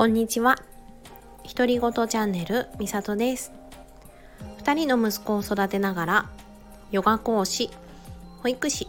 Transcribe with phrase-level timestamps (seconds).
[0.00, 0.56] こんにちは。
[1.44, 3.52] 独り言チャンネルみさとです。
[4.56, 6.30] 二人の息子を育てながら、
[6.90, 7.68] ヨガ講師、
[8.42, 8.88] 保育士、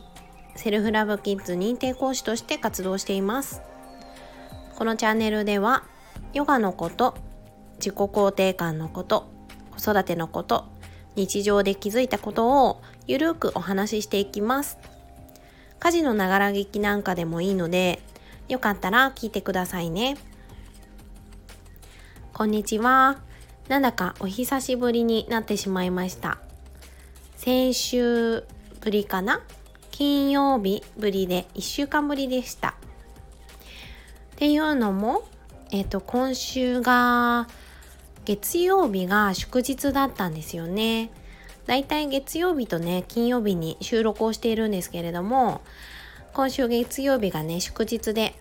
[0.56, 3.62] セルフラブキッズ認定講師として活動しています。
[4.78, 5.84] このチャンネルでは、
[6.32, 7.18] ヨガのこと、
[7.76, 9.30] 自己肯定感のこと、
[9.72, 10.64] 子育てのこと、
[11.18, 14.78] 日常で気づいたことをゆるくお話ししていきます。
[15.78, 18.02] 家事のながら聞きなんかでもいいので、
[18.48, 20.16] よかったら聞いてくださいね。
[22.42, 23.20] こんにちは。
[23.68, 26.40] なんだかお久しぶりになってしまいました。
[27.36, 28.44] 先週
[28.80, 29.42] ぶりかな？
[29.92, 32.70] 金曜日ぶりで1週間ぶりでした。
[32.70, 32.74] っ
[34.38, 35.22] ていうのも、
[35.70, 37.48] えっ、ー、と、今週が
[38.26, 41.12] 月曜日が祝日だったんですよね。
[41.68, 45.62] だいたい月曜日とね、金曜日に収録をしているんですけれども、
[46.34, 48.34] 今週月曜日がね、祝日で、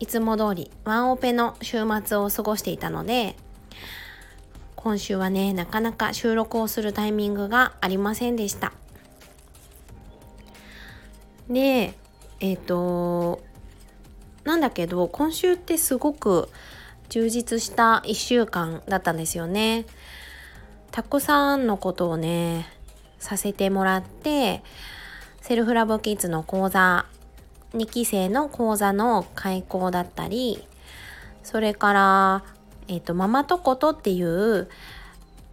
[0.00, 3.36] いつも通りワンオペの週末を過ごしていたので、
[4.74, 8.72] 今週はね、なかなか収録をするタイミングがありませんでした。
[11.50, 11.92] で、
[12.40, 13.42] えっ、ー、と、
[14.44, 16.48] なんだけど、今週ってすごく
[17.10, 19.84] 充実した1週間だったんですよね。
[20.92, 22.66] たくさんのことをね、
[23.18, 24.62] させてもらって、
[25.42, 27.04] セルフラブキッズの講座
[27.74, 30.66] 2期生の講座の開講だったり
[31.42, 32.44] それから
[32.88, 34.68] えっ、ー、とママとことっていう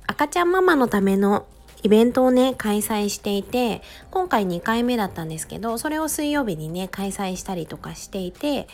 [0.07, 1.45] 赤ちゃんママのための
[1.83, 8.67] イベントをね開催していて今回2回目だったんですけどそれを水曜日にね開催したりとかしていて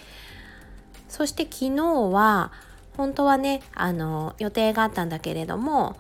[1.09, 2.51] そして昨日は
[2.95, 5.97] 本当はねあの予定があったんだけれども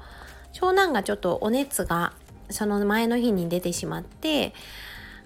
[0.53, 2.13] 長男がちょっとお熱が
[2.49, 4.53] その前の日に出てしまって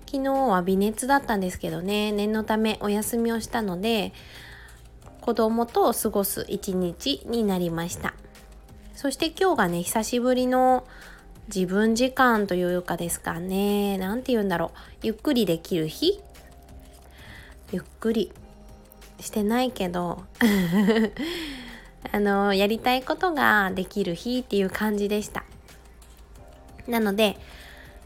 [0.09, 2.13] 昨日は微熱だったんですけどね。
[2.13, 4.13] 念のためお休みをしたので
[5.19, 8.13] 子供と過ごす一日になりました。
[8.95, 10.87] そして今日がね久しぶりの
[11.53, 13.97] 自分時間というかですかね。
[13.97, 14.79] 何て言うんだろう。
[15.03, 16.21] ゆっくりできる日？
[17.73, 18.31] ゆっくり
[19.19, 20.23] してないけど。
[22.09, 25.43] あのやりたいことができる日っていう感じでした。
[26.87, 27.37] なので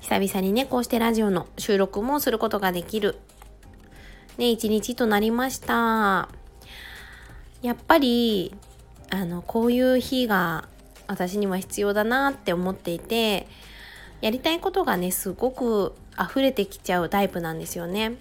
[0.02, 3.20] 久々にね、こうしてラジオの収録もすることができる、
[4.38, 6.28] ね、一日となりました。
[7.62, 8.54] やっぱり、
[9.12, 10.68] あの、こういう日が
[11.08, 13.48] 私には必要だなって思っていて、
[14.22, 18.14] やりたいことがね、すごく溢れてきちゃうタイプなんですよね。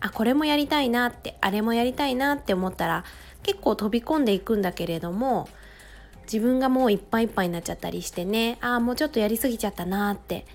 [0.00, 3.04] あ、これもやりたいなって、あれもやりたいなって思ったら、
[3.42, 5.48] 結構飛び込んでいくんだけれども、
[6.32, 10.46] 自分がもういっぱいいっぱいになっちゃったりしてね、ああ、もうちょっとやりすぎちゃったなって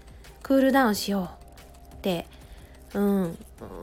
[0.43, 1.31] クールダウンしよ
[1.91, 2.27] うって、
[2.93, 3.37] うん、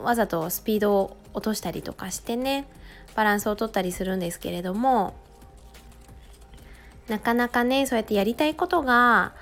[0.05, 2.67] わざとスピードを落としたりとかしてね
[3.15, 5.15] バランスをとったりするんですけれども
[7.09, 9.33] なかなかねそうやってやりたいことが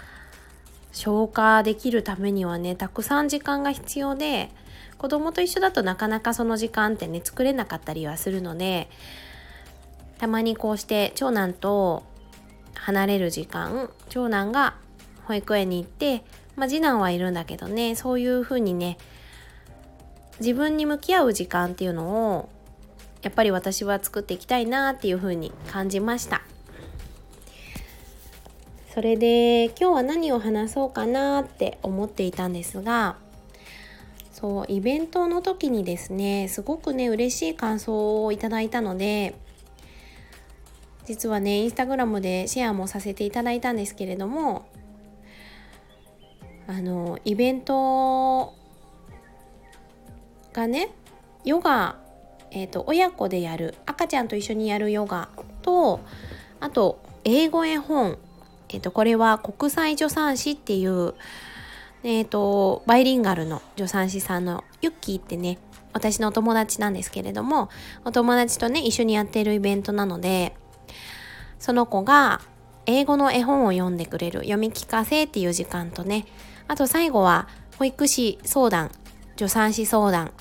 [0.92, 4.50] 消化できるためにはねたくさん時間が必要で
[4.96, 8.88] 子供と一緒だとなかなかその時間ってね作れなかったりはするので
[10.18, 12.02] たまにこうして長男と
[12.74, 14.74] 離れる時間長男が
[15.24, 16.24] 保育園に行って
[16.58, 18.98] まあ、次男はいるんだけどねそういう風にね
[20.40, 22.48] 自分に向き合う時間っていうのを
[23.22, 26.42] やっぱり私は作っていきたいなっていう風に感じました。
[28.92, 33.16] それで今日は何を話そうかなって思っていたんですが
[34.32, 39.36] そうイベントの時にですねすごくね嬉しい感想をいただいたので
[41.06, 44.66] 実はねインスタグラムでシェアもさせていただいたんですけれども
[46.68, 48.54] あのイベント
[50.52, 50.90] がね
[51.42, 51.96] ヨガ、
[52.50, 55.30] えーと、親子でやる赤ちゃんと一緒にやるヨガ
[55.62, 56.00] と
[56.60, 58.18] あと英語絵本、
[58.68, 61.14] えーと、これは国際助産師っていう、
[62.02, 65.56] えーと、バイリンガルの助産師さんのユッキーってね
[65.94, 67.70] 私のお友達なんですけれども
[68.04, 70.54] お友達とね一緒にやってるイベントなので
[71.58, 72.42] その子が
[72.84, 76.26] 英語の絵本を読んでくれる読み聞かせっていう時間とね
[76.68, 77.48] あと最後は
[77.78, 78.90] 保育士相談
[79.36, 80.32] 助産師相談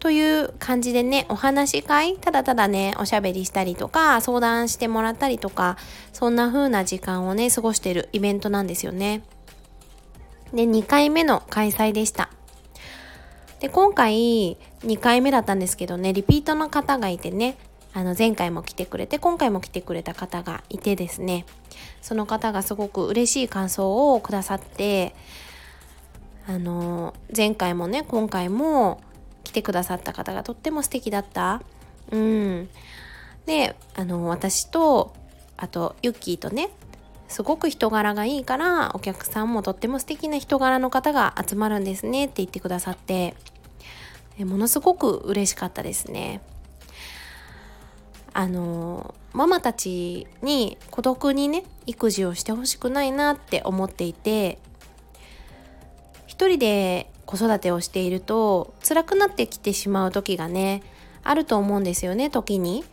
[0.00, 5.76] という感じでねお話し会ただただねおしゃべりしたりとか相談してもらったりとか
[6.14, 9.22] そんな風な時間をね過ごしてるイベントなんですよね。
[10.54, 12.30] で2回目の開催でした。
[13.60, 17.58] で今回2回目だったんですけどねリピートの方がいてね
[17.92, 21.44] あの前回も来てくれて今回も来てくれた方がいてですね。
[22.02, 25.14] その方がすごく嬉しい感想をくださって
[26.46, 29.00] あの前回もね今回も
[29.44, 31.62] 来てくださった方がとっても素敵だった。
[32.10, 32.68] うん。
[33.46, 35.12] であの私と
[35.56, 36.70] あとユッキーとね
[37.28, 43.34] すごく人柄がいいからお客さんもとっても素敵な人柄の方が集まるんですねって言ってくださって
[44.38, 46.40] ものすごく嬉しかったですね。
[48.32, 54.58] あのママたちに孤独にね育児をしてほしくないなって思っていて
[56.26, 60.82] 一人で子育てをしていると辛くなってきてしまう時がね
[61.22, 62.84] あると思うんですよね時に。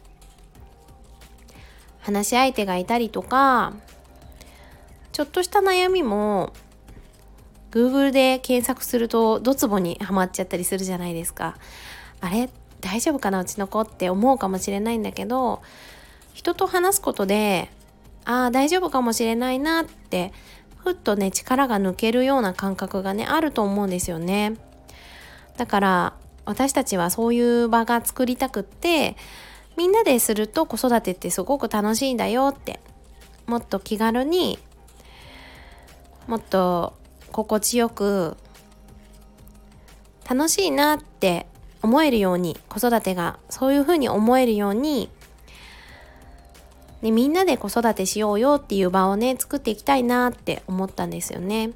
[2.00, 3.74] 話し相手がいたりとか
[5.12, 6.54] ちょっとした悩みも
[7.72, 11.58] Google で検索するとドツボにはまっちゃったりするじゃないですか。
[12.22, 12.50] あれ
[12.82, 15.62] 大丈夫かなうちの子って思うかもしれないんだけど
[16.34, 17.70] 人と話すことで
[18.26, 20.34] ああ大丈夫かもしれないなって
[20.78, 24.58] ふっとね力が抜けるような感覚がねあると思うんですよね。
[25.58, 26.14] だから
[26.46, 29.18] 私たちはそういう場が作りたくって
[29.76, 32.80] みんなですると子育てってすごく楽しいんだよって
[33.48, 34.60] もっと気軽に
[36.28, 36.94] もっと
[37.32, 38.38] 心地よく
[40.30, 41.48] 楽しいなって
[41.82, 45.10] 思えるように子育てがそういうふうに思えるように、
[47.02, 51.72] ね、みんなで子育てしようよっていう場をね作っていきたいなって思ったんですよね。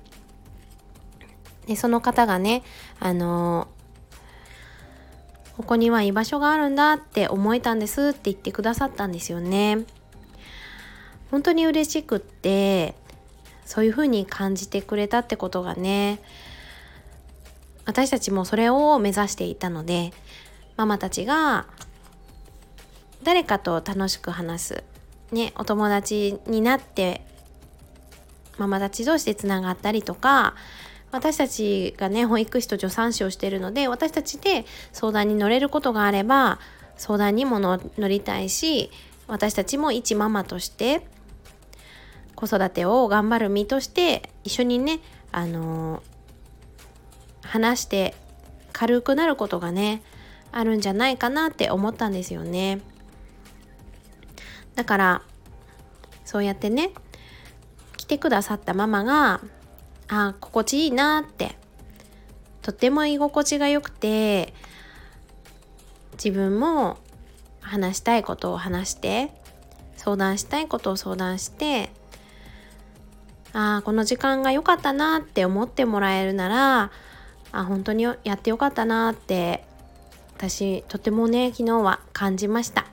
[1.67, 2.63] でその方がね
[2.99, 3.67] あの
[5.57, 9.85] ここには居場所があるんだって思えたんですって言ってくださったんですよね。
[11.29, 12.95] 本当に嬉しくって
[13.65, 16.19] そういうふうに感じてくれたってことがね
[17.91, 20.13] 私たちもそれを目指していたので
[20.77, 21.67] ママたちが
[23.21, 24.83] 誰かと楽しく話す、
[25.33, 27.19] ね、お友達になって
[28.57, 30.55] ママたち同士でつながったりとか
[31.11, 36.59] 私たちがね保育士と助産師をしているので私たちで相談に乗れることがあれば
[36.95, 38.89] 相談にも乗りたいし
[39.27, 41.05] 私たちも一ママとして
[42.35, 45.01] 子育てを頑張る身として一緒にね
[45.33, 46.01] あの
[47.41, 48.15] 話して
[48.71, 50.01] 軽くなることがね
[50.51, 52.81] あるんじゃないかなって思ったんですよね。
[54.75, 55.21] だから
[56.25, 56.91] そうやってね
[57.97, 59.41] 来てくださったママが
[60.07, 61.57] あ心地いいなって
[62.61, 64.53] とっても居心地が良くて
[66.13, 66.97] 自分も
[67.59, 69.31] 話したいことを話して
[69.97, 71.91] 相談したいことを相談して
[73.53, 76.91] ああこの時間が良かったなって思ってもらえるなら
[77.51, 79.63] あ本当にやってよかったなって
[80.37, 82.85] 私とてもね昨日は感じました。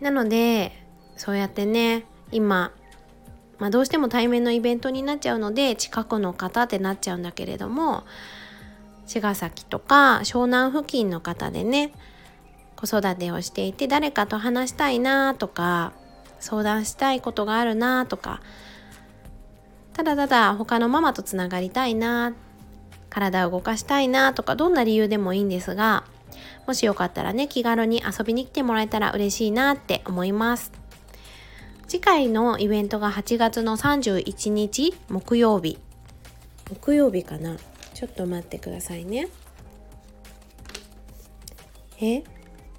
[0.00, 0.72] なので
[1.16, 2.72] そうやってね今、
[3.58, 8.04] まあ、どうしても対面のイベントになっちゃうので近くの方ってなっちゃうんだけれども
[9.06, 11.92] 茅ヶ崎とか湘南付近の方でね
[12.76, 15.92] 子育てをしていて誰かと話したいなとか
[16.40, 18.42] 相談したいことがあるなとか
[19.94, 22.34] ただただ他のママとつながりたいな
[23.10, 26.04] 体を動かしたいなとかどんな理由でもいいんですが
[26.66, 30.72] もしよかったらね気軽に遊びに来てもらえたら嬉しいなって思います。
[31.86, 35.78] 次回のイベントが8月の31日木曜日。
[36.70, 37.56] 木曜日かな？
[37.92, 39.28] ちょっと待ってくださいね。
[42.00, 42.24] え？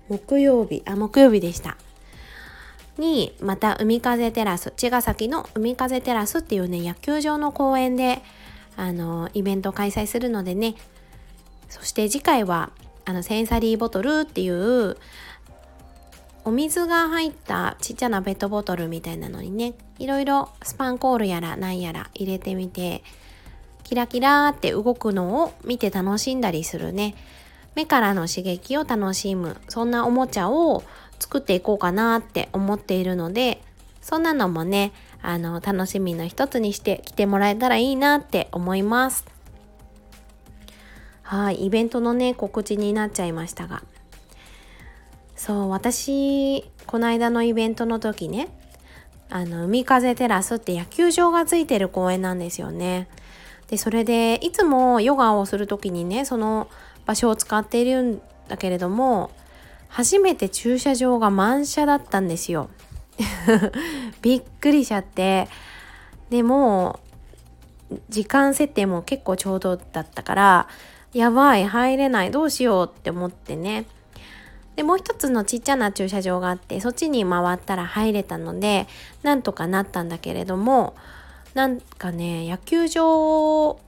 [0.09, 0.83] 木曜日？
[0.85, 1.77] あ木曜日でした。
[2.97, 8.21] にまた海風テラス茅ヶ崎の海風テラスっていうね野球場の公園で
[8.77, 10.75] あのイベント開催するのでね。
[11.69, 12.71] そして次回は
[13.05, 14.97] あのセンサリーボトルっていう
[16.43, 23.03] お水が入ったちっちゃなペットボトルみたいなのにねいろいろスパンコールやらなんやら入れてみて
[23.83, 27.15] キラキラって動くのを見て楽しんだりするね。
[27.75, 29.57] 目からの刺激を楽しむ。
[29.67, 30.83] そんなおもちゃを
[31.19, 33.61] 作っていこうかなって思っているので
[34.01, 34.91] そんなのもね
[35.21, 39.25] あの楽しみの一つにして来てもらえたらいいなって思います。
[41.23, 43.83] はいイベントのね告知になっちゃいましたが。
[45.35, 48.47] そう私この間のイベントの時ね
[49.29, 53.07] あの海風テラスって野球場がついてる公園なんですよね。
[53.69, 56.67] でそれでいつもヨガをする時にねその
[57.05, 59.31] 場所を使っているんだけれども
[59.95, 62.69] 初めて駐車場が満車だったんですよ。
[64.21, 65.47] びっくりしちゃって。
[66.29, 66.99] でも
[68.09, 70.67] 時間設定も結構ちょうどだったから
[71.13, 73.85] やばい入れないどうしようって思ってね。
[74.75, 78.87] でもう一つのちっちゃな駐車場があってそっちに回ったら入れたので
[79.23, 80.93] なんとかなったんだけれども
[81.53, 83.79] なんかね野球場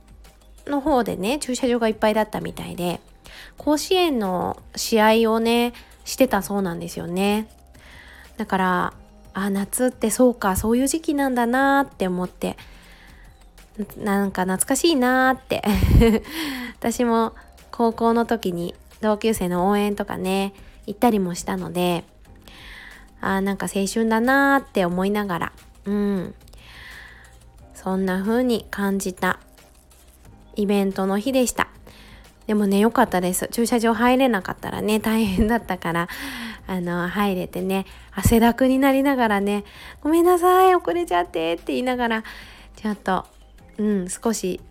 [0.67, 3.01] の方でね駐車場がいっぱいだったみたいで
[3.57, 5.73] 甲子園の試合をね
[6.07, 7.49] してたそうなんですよね。
[8.37, 8.93] だから
[9.33, 12.55] あ夏ってそうかそういう時期なんだなって思って
[13.97, 15.61] なんか懐かしいなって。
[16.79, 17.33] 私も
[17.71, 20.53] 高校の時に同級生の応援とかね
[20.87, 22.03] 行ったりもしたので
[23.19, 25.53] あなんか青春だなって思いながら
[25.85, 26.35] うん。
[27.73, 29.39] そんな風に感じた
[30.55, 31.67] イベントの日でした。
[32.47, 33.49] でもね良かったです。
[33.51, 36.07] 駐車場入れなかったらね大変だったから
[36.65, 37.85] あの入れてね
[38.15, 39.65] 汗だくになりながらね
[40.01, 42.23] 「ごめんなさい遅れちゃって」って言いながら
[42.75, 43.25] ちょっと
[43.77, 44.61] うん少し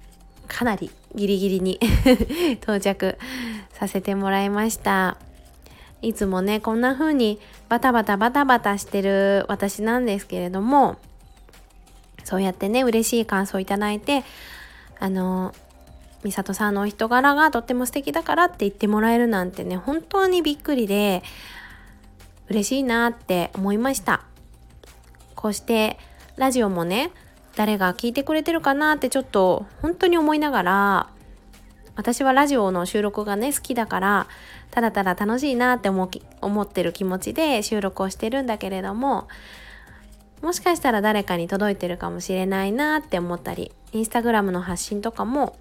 [0.49, 1.78] かなりギリギリに
[2.62, 3.18] 到着
[3.73, 5.18] させてもらいました。
[6.02, 10.97] いつもねこんな風にバタバタバタバタしてる私なんですけれども
[12.23, 14.23] そうやってね嬉しい感想をいただいて
[15.00, 15.54] あの
[16.26, 21.23] 美里さんのお人柄がとっても素敵だからって言ってもらえるなんてね本当にびっくりで
[22.49, 24.25] 嬉しいなって思いました。
[25.37, 25.99] こうして
[26.37, 27.12] ラジオもね
[27.54, 31.11] 誰が聞いてくれてるかなってちょっと本当に思いながら
[31.95, 34.26] 私はラジオの収録がね好きだから
[34.73, 39.28] ただただ楽しいなって思思ってる気持ちで収録をしてるんだけれども
[40.42, 45.56] もしかしたら誰かに届いてるかもしれないなって思ったりインスタグラムの発信とかも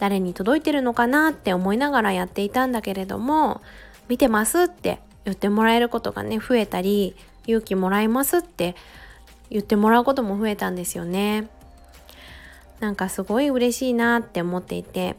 [0.00, 3.60] 誰に届いてるのかなって思いながらやっていたんだけれども
[4.08, 7.14] 見てますって言ってもらえることがね増えたり
[7.46, 8.74] 勇気もらいますって
[9.50, 11.48] 言ってもらうことも増えたんですよね。
[12.80, 15.16] なんかすごい嬉しいなって思っていて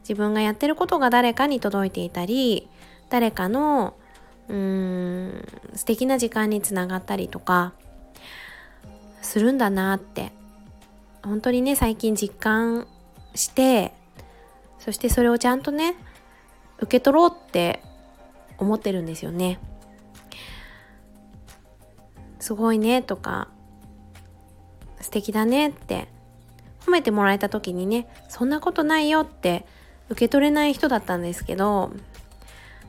[0.00, 2.68] 自分がやってることが誰かに届いていたり
[3.10, 3.94] 誰かの
[4.48, 7.72] うーん素敵な時間につながったりとか
[9.22, 10.30] するんだなって
[11.24, 12.86] 本当にね最近実感
[13.34, 13.92] して
[14.84, 15.94] そしてそれをちゃんとね
[16.78, 17.80] 受け取ろうって
[18.58, 19.58] 思ってるんですよね。
[22.38, 23.48] すごいねとか
[25.00, 26.08] 素敵だねって
[26.84, 29.64] 褒めてもらえた時にねそんなことないよって
[30.10, 31.90] 受け取れない人だったんですけど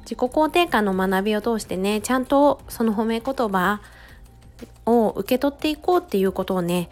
[0.02, 3.80] 自己肯定感の学びを通してねちゃんとその褒め言葉
[4.86, 6.90] を受け取っていこうっていうことをね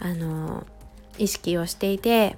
[0.00, 0.66] あの
[1.18, 2.36] 意識をしていて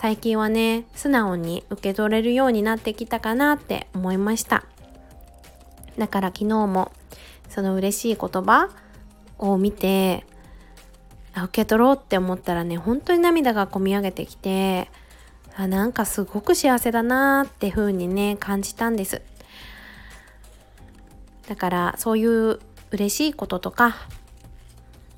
[0.00, 4.64] 最近はね素直に受け取れるようになってきたかなって思いました。
[5.98, 6.90] だから昨日も
[7.50, 8.70] その嬉しい言葉
[9.38, 10.24] を見て
[11.36, 14.90] 受け取ろうって思ったらね本当に涙がこみ上げてきて
[15.54, 19.20] あなんかすごく幸せだなーって風にね感じたんです。
[21.46, 22.58] だからそういう
[22.90, 23.96] 嬉しいこととか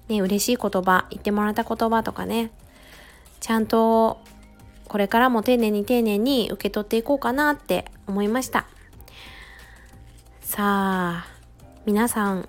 [0.09, 2.51] ね嬉しい言葉言ってもらった言葉とかね
[3.39, 4.19] ちゃんと
[4.93, 8.67] これからも丁寧に丁寧に受け取っていこうかなって思いました。
[10.43, 11.27] さあ
[11.87, 12.47] 皆さん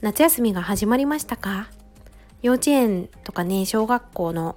[0.00, 1.68] 夏休みが始まりましたか？
[2.40, 4.56] 幼稚園とかね小学校の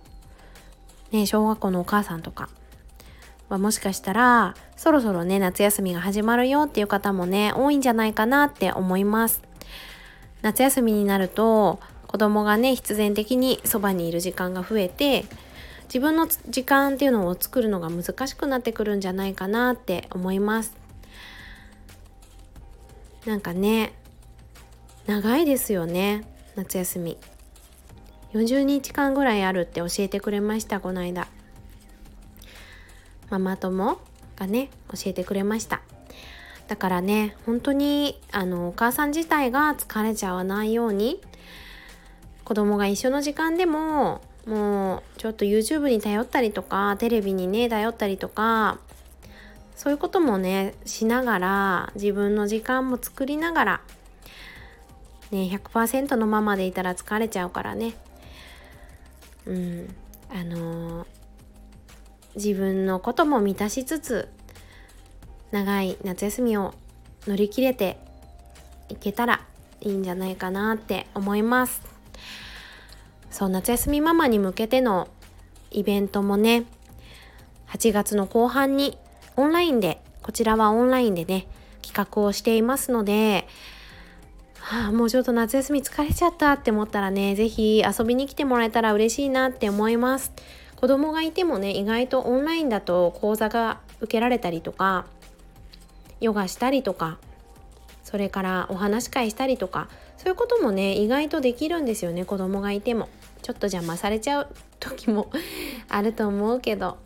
[1.12, 2.48] ね小学校のお母さんとか。
[3.50, 9.42] はもしかしたらそろそろね夏休みが始まるよっていう方もね多いんじゃないかなって思います。
[10.42, 15.26] 夏休みになると子供がね必然的にそばにいる時間が増えて
[15.86, 20.76] 自分の時間っていうのを作るのが難しくなってくるんじゃないかなって思います。
[23.26, 23.94] なんかね
[25.08, 26.26] 長いですよね
[26.56, 27.18] 夏休み。
[28.34, 31.28] 40日間ぐらいあるって教えてくれましたこの間。
[33.30, 34.00] ママ友
[34.36, 35.82] がね教えてくれました。
[36.68, 41.22] だからね本当にあのお母さん自体が疲れちゃわないように
[42.44, 48.80] 子供が一緒の時間でももうちょっと YouTube に頼ったりとかテレビにね頼ったりとか
[49.76, 53.82] そういうこともねしながら自分の時間も作りながら
[55.32, 57.94] ね100%のままでいたら疲れちゃうからね。
[59.46, 59.96] うん。
[60.30, 61.08] あのー、
[62.36, 64.28] 自分のことも満たしつつ
[65.52, 66.74] 長い夏休みを
[67.28, 67.98] 乗り切れて
[68.90, 69.42] いけたら
[69.82, 71.95] いいんじゃないかなって思います。
[73.36, 75.10] そう夏休みママに向けての
[75.70, 76.64] イベントもね
[77.68, 78.98] 8月の後半に
[79.36, 81.46] オンラインでこちらはオンラインでね
[81.82, 83.46] 企画をしていますので
[84.60, 90.32] はあ、もうちょっと夏休み疲れちゃったって思ったらね、是非遊びに来てもらえたら嬉しいなって思います。
[90.78, 95.06] 子供がいてもね、意外とオンラインだと講座が受けられたりとか、
[96.22, 97.20] ヨガしたりとか、
[98.04, 99.88] それからお話し会したりとか、
[100.18, 103.10] そういうこともね、意外とできるんですよね、子供がいても。
[103.46, 104.48] ちょっと邪魔されちゃう
[104.80, 105.30] 時も
[105.88, 106.98] あると思うけど。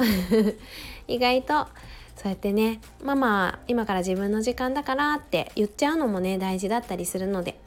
[1.09, 1.67] 意外と
[2.15, 7.59] そうやってねママ今から自分の時間だからって言っちゃうのもね大事だったりするので。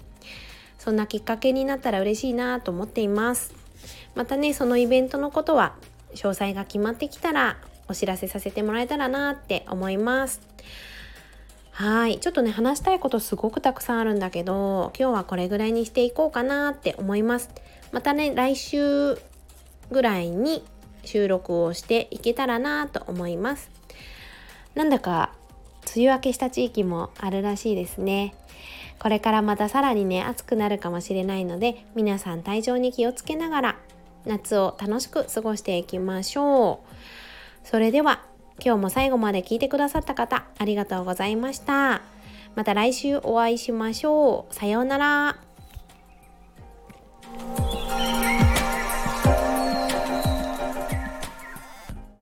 [0.78, 3.54] そんなきっかけになったら嬉しいなと思っています。
[4.14, 5.74] またねそのイベントのことは
[6.14, 10.40] 詳細が決まってきたらお知らせさせてもらえたらなって思います。
[11.72, 12.18] はい。
[12.20, 17.50] ちょっとね話したいことすごくたくさんあるんだけど今日はこれぐらいにしていこうかなって思います。
[17.92, 19.18] またね来週
[19.90, 20.64] ぐらいに
[21.04, 23.70] 収録をしていけたらなと思います。
[24.74, 25.32] なんだか
[25.94, 28.34] 梅雨明けした地域もあるらしいですね。
[28.98, 33.76] これからまたさらにね暑くなるかもしれないので皆さん体調に気をつけながら
[34.24, 36.80] 夏を楽しく過ごしていきましょ
[37.64, 37.66] う。
[37.66, 38.24] それでは
[38.64, 42.02] 今日も最後まで聞いてくださった方ありがとうございました。
[42.54, 44.54] また来週お会いしましょう。
[44.54, 45.51] さようなら。